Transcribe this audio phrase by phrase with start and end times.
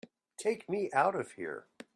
[0.35, 1.67] Take me out of here!